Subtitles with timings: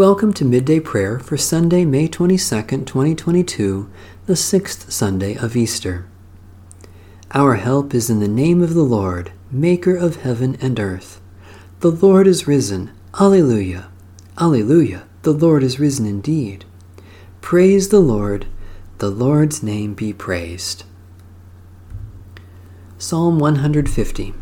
[0.00, 3.90] Welcome to Midday Prayer for Sunday, May 22nd, 2022,
[4.24, 6.06] the sixth Sunday of Easter.
[7.32, 11.20] Our help is in the name of the Lord, Maker of heaven and earth.
[11.80, 12.92] The Lord is risen.
[13.20, 13.90] Alleluia.
[14.38, 15.06] Alleluia.
[15.20, 16.64] The Lord is risen indeed.
[17.42, 18.46] Praise the Lord.
[18.96, 20.84] The Lord's name be praised.
[22.96, 24.32] Psalm 150.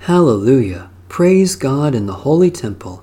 [0.00, 0.90] Hallelujah.
[1.08, 3.02] Praise God in the holy temple.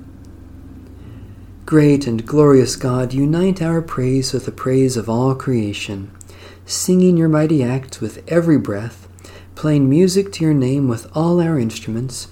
[1.71, 6.11] Great and glorious God, unite our praise with the praise of all creation,
[6.65, 9.07] singing your mighty acts with every breath,
[9.55, 12.27] playing music to your name with all our instruments,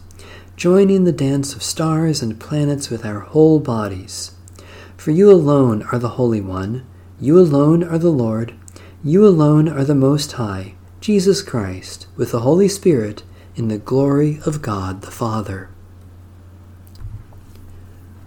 [0.57, 4.33] joining the dance of stars and planets with our whole bodies.
[4.97, 6.85] For you alone are the Holy One,
[7.17, 8.53] you alone are the Lord,
[9.05, 13.23] you alone are the Most High, Jesus Christ, with the Holy Spirit,
[13.55, 15.69] in the glory of God the Father.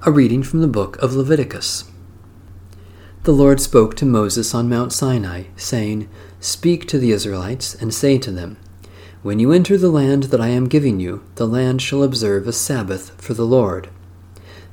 [0.05, 1.85] A reading from the book of Leviticus.
[3.23, 6.09] The Lord spoke to Moses on Mount Sinai, saying,
[6.41, 8.57] Speak to the Israelites, and say to them,
[9.23, 12.53] When you enter the land that I am giving you, the land shall observe a
[12.53, 13.91] Sabbath for the Lord.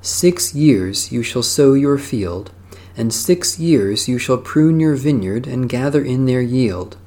[0.01, 2.51] Six years you shall sow your field,
[2.97, 6.97] and six years you shall prune your vineyard and gather in their yield.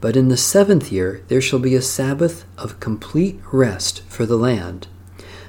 [0.00, 4.38] But in the seventh year there shall be a Sabbath of complete rest for the
[4.38, 4.88] land,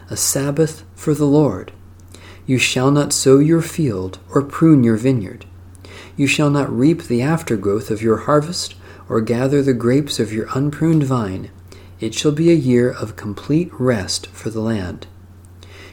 [0.10, 1.72] a Sabbath for the Lord.
[2.52, 5.46] You shall not sow your field or prune your vineyard.
[6.18, 8.76] You shall not reap the aftergrowth of your harvest
[9.08, 11.50] or gather the grapes of your unpruned vine.
[12.02, 15.08] It shall be a year of complete rest for the land.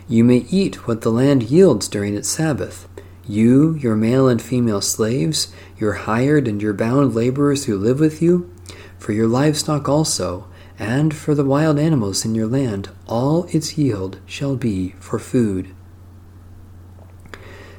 [0.09, 2.89] You may eat what the land yields during its Sabbath.
[3.25, 8.21] You, your male and female slaves, your hired and your bound laborers who live with
[8.21, 8.53] you,
[8.99, 14.19] for your livestock also, and for the wild animals in your land, all its yield
[14.27, 15.73] shall be for food.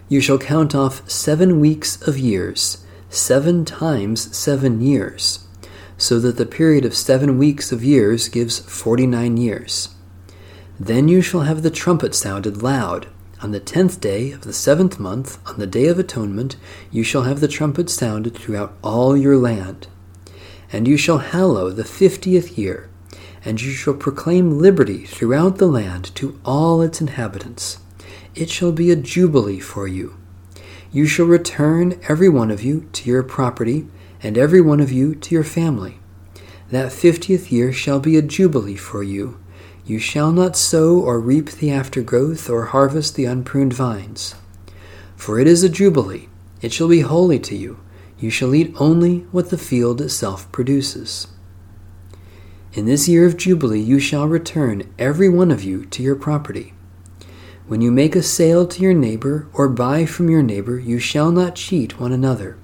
[0.10, 5.46] You shall count off seven weeks of years, seven times seven years,
[6.00, 9.90] so that the period of seven weeks of years gives forty nine years.
[10.80, 13.08] Then you shall have the trumpet sounded loud.
[13.44, 16.56] On the tenth day of the seventh month, on the day of atonement,
[16.90, 19.88] you shall have the trumpet sounded throughout all your land.
[20.72, 22.90] And you shall hallow the fiftieth year,
[23.46, 27.78] and you shall proclaim liberty throughout the land to all its inhabitants
[28.36, 30.16] it shall be a jubilee for you.
[30.92, 33.88] You shall return every one of you to your property,
[34.22, 36.00] and every one of you to your family.
[36.72, 39.40] That fiftieth year shall be a jubilee for you.
[39.86, 44.36] You shall not sow or reap the aftergrowth, or harvest the unpruned vines.
[45.16, 46.30] For it is a jubilee,
[46.62, 47.80] it shall be holy to you.
[48.20, 51.28] You shall eat only what the field itself produces.
[52.74, 56.74] In this year of Jubilee you shall return every one of you to your property.
[57.70, 61.30] When you make a sale to your neighbor or buy from your neighbor, you shall
[61.30, 62.58] not cheat one another.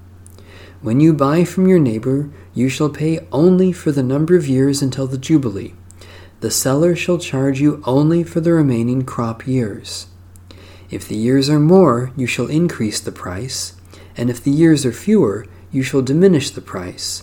[0.82, 4.82] When you buy from your neighbor, you shall pay only for the number of years
[4.82, 5.76] until the Jubilee.
[6.40, 10.08] The seller shall charge you only for the remaining crop years.
[10.90, 13.76] If the years are more, you shall increase the price,
[14.18, 17.22] and if the years are fewer, you shall diminish the price.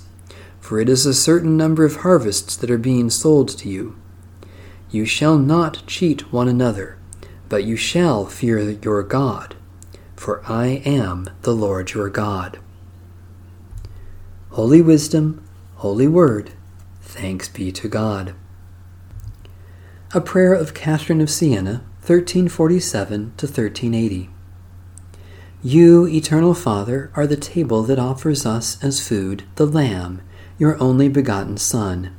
[0.60, 3.96] For it is a certain number of harvests that are being sold to you.
[4.92, 6.98] You shall not cheat one another
[7.52, 9.54] but you shall fear your God,
[10.16, 12.58] for I am the Lord your God.
[14.52, 16.52] Holy Wisdom, Holy Word,
[17.02, 18.34] thanks be to God.
[20.14, 24.30] A prayer of Catherine of Siena, 1347 to 1380.
[25.62, 30.22] You, Eternal Father, are the table that offers us as food the Lamb,
[30.58, 32.16] your only begotten Son.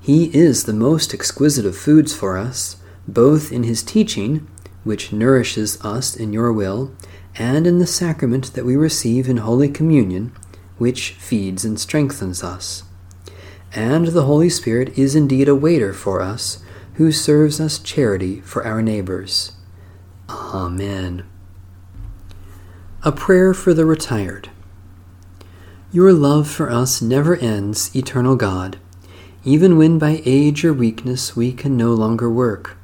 [0.00, 4.46] He is the most exquisite of foods for us both in his teaching,
[4.84, 6.92] which nourishes us in your will,
[7.36, 10.32] and in the sacrament that we receive in Holy Communion,
[10.78, 12.84] which feeds and strengthens us.
[13.74, 16.62] And the Holy Spirit is indeed a waiter for us,
[16.94, 19.52] who serves us charity for our neighbors.
[20.28, 21.24] Amen.
[23.02, 24.50] A prayer for the retired.
[25.90, 28.78] Your love for us never ends, eternal God,
[29.44, 32.76] even when by age or weakness we can no longer work.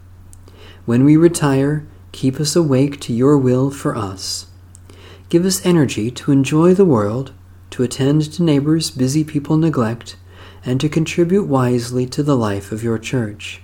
[0.89, 4.47] When we retire, keep us awake to your will for us.
[5.29, 7.35] Give us energy to enjoy the world,
[7.73, 10.17] to attend to neighbors busy people neglect,
[10.65, 13.61] and to contribute wisely to the life of your church.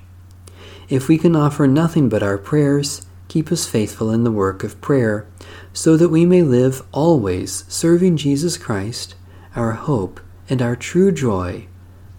[0.90, 4.82] If we can offer nothing but our prayers, keep us faithful in the work of
[4.82, 5.26] prayer,
[5.72, 9.14] so that we may live always serving Jesus Christ,
[9.56, 11.68] our hope and our true joy.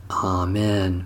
[0.10, 1.06] Amen.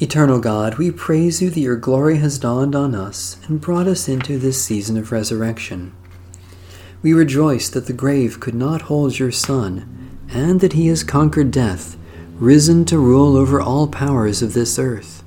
[0.00, 4.08] Eternal God, we praise you that your glory has dawned on us and brought us
[4.08, 5.94] into this season of resurrection.
[7.00, 11.52] We rejoice that the grave could not hold your Son, and that he has conquered
[11.52, 11.96] death,
[12.34, 15.22] risen to rule over all powers of this earth.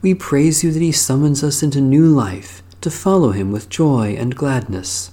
[0.00, 4.16] We praise you that he summons us into new life to follow him with joy
[4.18, 5.10] and gladness.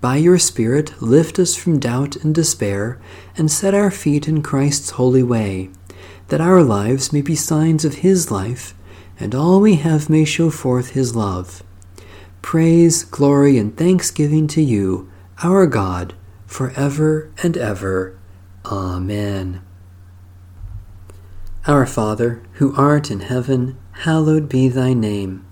[0.00, 2.98] By your Spirit, lift us from doubt and despair,
[3.36, 5.68] and set our feet in Christ's holy way
[6.28, 8.74] that our lives may be signs of His life,
[9.18, 11.62] and all we have may show forth His love.
[12.42, 15.10] Praise, glory, and thanksgiving to you,
[15.42, 16.14] our God,
[16.46, 18.18] for ever and ever.
[18.64, 19.62] Amen.
[21.66, 25.44] Our Father, who art in heaven, hallowed be thy name.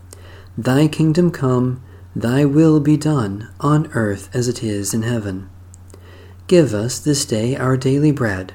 [0.56, 1.82] Thy kingdom come,
[2.14, 5.50] thy will be done, on earth as it is in heaven.
[6.46, 8.54] Give us this day our daily bread